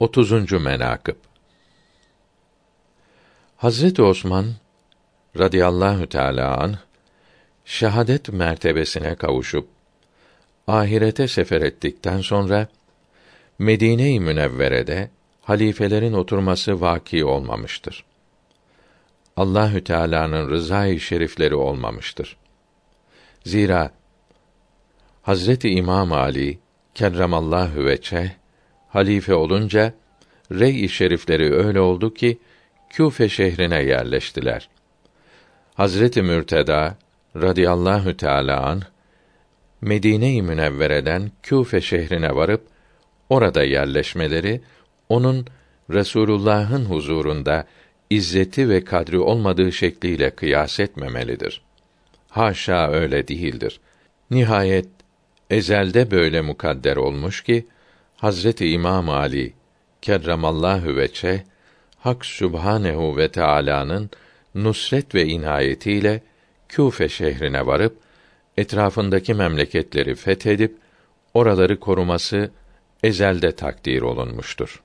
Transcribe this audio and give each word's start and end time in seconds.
30. 0.00 0.52
menakıb 0.52 1.16
Hazreti 3.56 4.02
Osman 4.02 4.46
radıyallahu 5.38 6.08
teala 6.08 6.56
an 6.58 6.78
şehadet 7.64 8.28
mertebesine 8.28 9.14
kavuşup 9.14 9.68
ahirete 10.66 11.28
sefer 11.28 11.60
ettikten 11.60 12.20
sonra 12.20 12.68
Medine-i 13.58 14.20
Münevvere'de 14.20 15.10
halifelerin 15.42 16.12
oturması 16.12 16.80
vaki 16.80 17.24
olmamıştır. 17.24 18.04
Allahü 19.36 19.84
Teala'nın 19.84 20.50
rızayı 20.50 21.00
şerifleri 21.00 21.54
olmamıştır. 21.54 22.36
Zira 23.44 23.90
Hazreti 25.22 25.70
İmam 25.70 26.12
Ali 26.12 26.58
kerremallahu 26.94 27.84
veçe 27.84 28.39
halife 28.90 29.34
olunca 29.34 29.92
rey-i 30.52 30.88
şerifleri 30.88 31.54
öyle 31.54 31.80
oldu 31.80 32.14
ki 32.14 32.38
Küfe 32.90 33.28
şehrine 33.28 33.82
yerleştiler. 33.82 34.68
Hazreti 35.74 36.22
Mürteda 36.22 36.96
radıyallahu 37.36 38.16
teala 38.16 38.62
an 38.66 38.82
Medine-i 39.80 40.42
Münevvere'den 40.42 41.30
Küfe 41.42 41.80
şehrine 41.80 42.34
varıp 42.34 42.62
orada 43.28 43.64
yerleşmeleri 43.64 44.60
onun 45.08 45.46
Resulullah'ın 45.90 46.84
huzurunda 46.84 47.66
izzeti 48.10 48.68
ve 48.68 48.84
kadri 48.84 49.18
olmadığı 49.18 49.72
şekliyle 49.72 50.30
kıyas 50.30 50.80
etmemelidir. 50.80 51.62
Haşa 52.28 52.90
öyle 52.90 53.28
değildir. 53.28 53.80
Nihayet 54.30 54.86
ezelde 55.50 56.10
böyle 56.10 56.40
mukadder 56.40 56.96
olmuş 56.96 57.42
ki 57.42 57.66
Hazreti 58.20 58.70
İmam 58.70 59.08
Ali 59.08 59.52
kerremallahu 60.02 60.96
veçe 60.96 61.44
Hak 61.98 62.26
Sübhanehu 62.26 63.16
ve 63.16 63.32
Teala'nın 63.32 64.10
nusret 64.54 65.14
ve 65.14 65.26
inayetiyle 65.26 66.22
Küfe 66.68 67.08
şehrine 67.08 67.66
varıp 67.66 67.96
etrafındaki 68.56 69.34
memleketleri 69.34 70.14
fethedip 70.14 70.76
oraları 71.34 71.80
koruması 71.80 72.50
ezelde 73.02 73.56
takdir 73.56 74.02
olunmuştur. 74.02 74.82